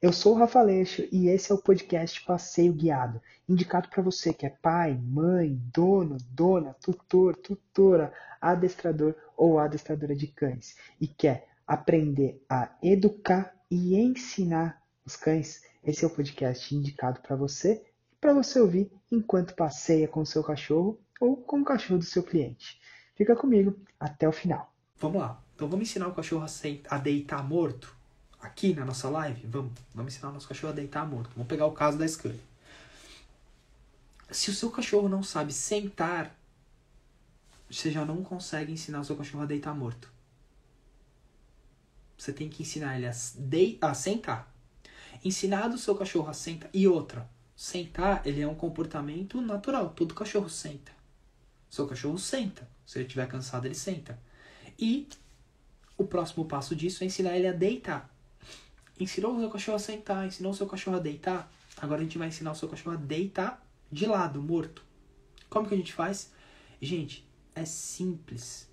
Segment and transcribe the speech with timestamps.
[0.00, 4.32] Eu sou o Rafa Leixo e esse é o podcast Passeio Guiado, indicado para você
[4.32, 11.48] que é pai, mãe, dono, dona, tutor, tutora, adestrador ou adestradora de cães e quer
[11.66, 15.62] aprender a educar e ensinar os cães.
[15.82, 20.26] Esse é o podcast indicado para você e para você ouvir enquanto passeia com o
[20.26, 22.80] seu cachorro ou com o cachorro do seu cliente.
[23.16, 24.72] Fica comigo até o final.
[24.96, 25.42] Vamos lá.
[25.56, 26.46] Então vamos ensinar o cachorro
[26.88, 27.97] a deitar morto?
[28.40, 29.46] Aqui na nossa live?
[29.46, 29.72] Vamos.
[29.94, 31.30] Vamos ensinar o nosso cachorro a deitar morto.
[31.34, 32.40] Vamos pegar o caso da Scully.
[34.30, 36.36] Se o seu cachorro não sabe sentar,
[37.70, 40.10] você já não consegue ensinar o seu cachorro a deitar morto.
[42.16, 44.52] Você tem que ensinar ele a, de, a sentar.
[45.24, 46.70] Ensinar o seu cachorro a sentar.
[46.72, 49.90] E outra, sentar ele é um comportamento natural.
[49.90, 50.92] Todo cachorro senta.
[51.70, 52.68] Seu cachorro senta.
[52.86, 54.18] Se ele estiver cansado, ele senta.
[54.78, 55.08] E
[55.96, 58.10] o próximo passo disso é ensinar ele a deitar.
[58.98, 61.52] Ensinou o seu cachorro a sentar, ensinou o seu cachorro a deitar.
[61.76, 64.84] Agora a gente vai ensinar o seu cachorro a deitar de lado, morto.
[65.48, 66.32] Como que a gente faz?
[66.80, 68.68] Gente, é simples.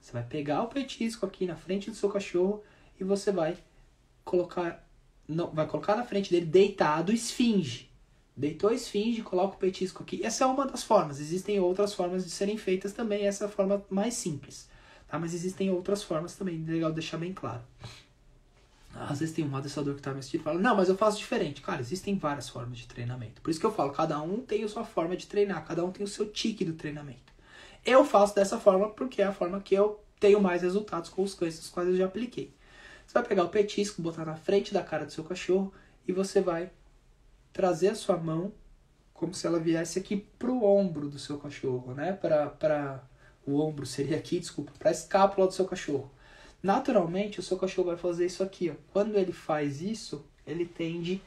[0.00, 2.62] Você vai pegar o petisco aqui na frente do seu cachorro
[2.98, 3.56] e você vai
[4.24, 4.86] colocar
[5.28, 7.90] não, vai colocar na frente dele deitado esfinge.
[8.34, 10.24] Deitou esfinge, coloca o petisco aqui.
[10.24, 11.20] Essa é uma das formas.
[11.20, 13.26] Existem outras formas de serem feitas também.
[13.26, 14.70] Essa é a forma mais simples.
[15.06, 15.18] Tá?
[15.18, 17.62] Mas existem outras formas também, legal deixar bem claro.
[19.08, 21.18] Às vezes tem um adestrador que tá me assistindo e fala, não, mas eu faço
[21.18, 21.60] diferente.
[21.60, 23.40] Cara, existem várias formas de treinamento.
[23.40, 25.92] Por isso que eu falo, cada um tem a sua forma de treinar, cada um
[25.92, 27.32] tem o seu tique do treinamento.
[27.84, 31.34] Eu faço dessa forma porque é a forma que eu tenho mais resultados com os
[31.34, 32.52] cães, os quais eu já apliquei.
[33.06, 35.72] Você vai pegar o petisco, botar na frente da cara do seu cachorro
[36.06, 36.70] e você vai
[37.52, 38.52] trazer a sua mão
[39.14, 42.12] como se ela viesse aqui pro ombro do seu cachorro, né?
[42.12, 43.02] Para
[43.46, 46.10] o ombro seria aqui, desculpa, para a escápula do seu cachorro.
[46.62, 48.70] Naturalmente, o seu cachorro vai fazer isso aqui.
[48.70, 48.74] Ó.
[48.92, 51.22] Quando ele faz isso, ele tende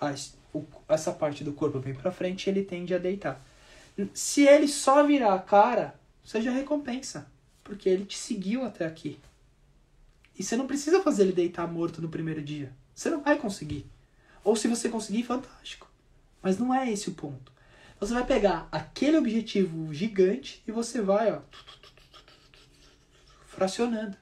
[0.00, 0.14] a,
[0.52, 3.44] o, essa parte do corpo vem para frente, ele tende a deitar.
[4.14, 7.30] Se ele só virar a cara, você já recompensa,
[7.64, 9.18] porque ele te seguiu até aqui.
[10.38, 12.72] E você não precisa fazer ele deitar morto no primeiro dia.
[12.94, 13.86] Você não vai conseguir.
[14.44, 15.90] Ou se você conseguir, fantástico.
[16.40, 17.52] Mas não é esse o ponto.
[17.98, 21.40] Você vai pegar aquele objetivo gigante e você vai, ó,
[23.46, 24.16] fracionando.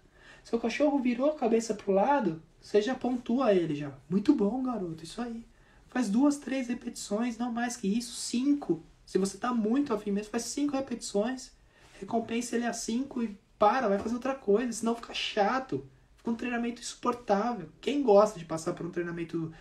[0.46, 3.90] Seu cachorro virou a cabeça pro lado, você já pontua ele já.
[4.08, 5.44] Muito bom, garoto, isso aí.
[5.88, 8.80] Faz duas, três repetições, não mais que isso, cinco.
[9.04, 11.50] Se você tá muito afim mesmo, faz cinco repetições.
[11.98, 15.84] Recompensa ele a cinco e para, vai fazer outra coisa, senão fica chato.
[16.16, 17.68] Fica um treinamento insuportável.
[17.80, 19.52] Quem gosta de passar por um treinamento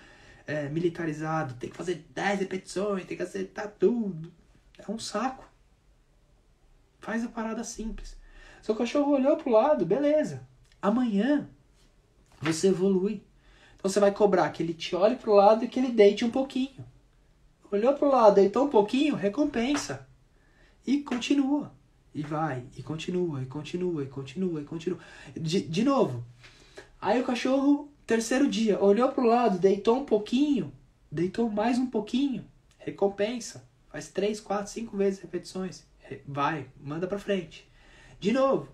[0.46, 4.32] é, militarizado, tem que fazer 10 repetições, tem que acertar tudo.
[4.78, 5.50] É um saco.
[7.00, 8.16] Faz a parada simples.
[8.62, 10.48] Seu cachorro olhou pro lado, beleza.
[10.82, 11.50] Amanhã
[12.42, 13.24] você evolui.
[13.76, 16.32] Então você vai cobrar que ele te olhe pro lado e que ele deite um
[16.32, 16.86] pouquinho.
[17.72, 20.08] Olhou pro lado, deitou um pouquinho, recompensa.
[20.86, 21.74] E continua.
[22.14, 25.00] E vai, e continua, e continua, e continua, e continua.
[25.36, 26.24] De, de novo.
[27.02, 30.72] Aí o cachorro Terceiro dia, olhou para o lado, deitou um pouquinho,
[31.12, 32.46] deitou mais um pouquinho,
[32.78, 33.68] recompensa.
[33.90, 35.84] Faz três, quatro, cinco vezes repetições.
[36.28, 37.68] Vai, manda para frente.
[38.20, 38.70] De novo.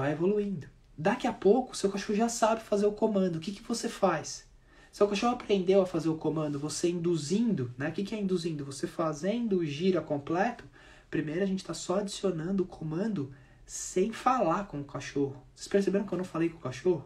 [0.00, 0.66] Vai evoluindo.
[0.96, 3.36] Daqui a pouco, seu cachorro já sabe fazer o comando.
[3.36, 4.48] O que, que você faz?
[4.90, 7.90] Seu cachorro aprendeu a fazer o comando, você induzindo, né?
[7.90, 8.64] O que, que é induzindo?
[8.64, 10.64] Você fazendo o gira completo.
[11.10, 13.30] Primeiro a gente está só adicionando o comando
[13.66, 15.36] sem falar com o cachorro.
[15.54, 17.04] Vocês perceberam que eu não falei com o cachorro?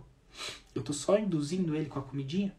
[0.73, 2.55] Eu tô só induzindo ele com a comidinha?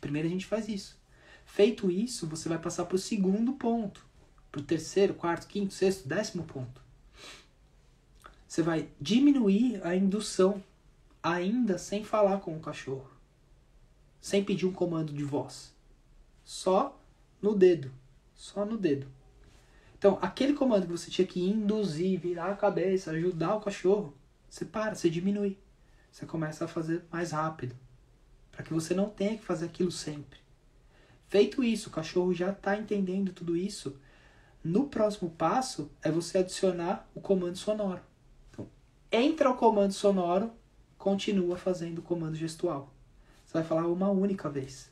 [0.00, 0.98] Primeiro a gente faz isso.
[1.44, 4.02] Feito isso, você vai passar para o segundo ponto,
[4.50, 6.80] para o terceiro, quarto, quinto, sexto, décimo ponto.
[8.52, 10.62] Você vai diminuir a indução,
[11.22, 13.10] ainda sem falar com o cachorro,
[14.20, 15.74] sem pedir um comando de voz,
[16.44, 17.00] só
[17.40, 17.90] no dedo,
[18.34, 19.06] só no dedo.
[19.96, 24.12] Então, aquele comando que você tinha que induzir, virar a cabeça, ajudar o cachorro,
[24.50, 25.56] você para, você diminui
[26.10, 27.74] você começa a fazer mais rápido.
[28.50, 30.38] Para que você não tenha que fazer aquilo sempre.
[31.26, 33.98] Feito isso, o cachorro já está entendendo tudo isso.
[34.62, 38.11] No próximo passo é você adicionar o comando sonoro.
[39.12, 40.50] Entra o comando sonoro,
[40.96, 42.90] continua fazendo o comando gestual.
[43.44, 44.90] Você vai falar uma única vez.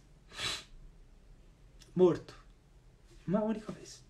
[1.96, 2.34] Morto.
[3.26, 4.04] Uma única vez.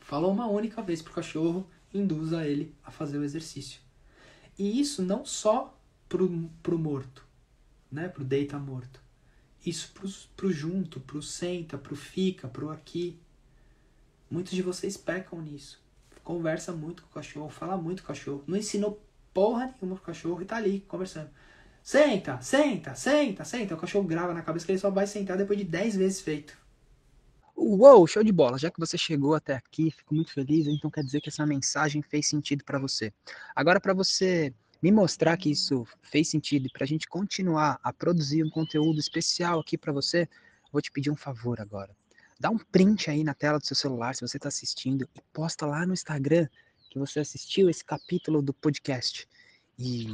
[0.00, 3.80] Falou uma única vez pro cachorro induza ele a fazer o exercício.
[4.58, 5.76] E isso não só
[6.08, 6.28] pro,
[6.62, 7.24] pro morto,
[7.90, 8.08] né?
[8.08, 9.00] Pro deita morto.
[9.64, 13.18] Isso pro, pro junto, pro senta, pro fica, pro aqui.
[14.30, 15.82] Muitos de vocês pecam nisso.
[16.22, 18.44] conversa muito com o cachorro, fala muito com o cachorro.
[18.46, 19.02] Não ensinou
[19.34, 21.30] porra nenhuma pro cachorro e tá ali conversando.
[21.82, 23.74] Senta, senta, senta, senta.
[23.74, 26.56] O cachorro grava na cabeça que ele só vai sentar depois de 10 vezes feito.
[27.56, 28.58] Uou, show de bola!
[28.58, 32.00] Já que você chegou até aqui, fico muito feliz, então quer dizer que essa mensagem
[32.00, 33.12] fez sentido para você.
[33.54, 37.92] Agora, para você me mostrar que isso fez sentido e para a gente continuar a
[37.92, 40.28] produzir um conteúdo especial aqui para você,
[40.72, 41.94] vou te pedir um favor agora.
[42.40, 45.66] Dá um print aí na tela do seu celular se você está assistindo e posta
[45.66, 46.48] lá no Instagram
[46.88, 49.28] que você assistiu esse capítulo do podcast.
[49.78, 50.08] E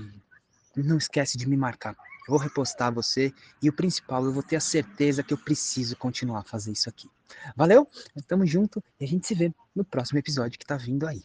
[0.76, 1.92] não esquece de me marcar.
[1.92, 3.32] Eu vou repostar você
[3.62, 6.88] e o principal, eu vou ter a certeza que eu preciso continuar a fazer isso
[6.88, 7.08] aqui.
[7.54, 7.88] Valeu?
[8.26, 11.22] Tamo junto e a gente se vê no próximo episódio que tá vindo aí.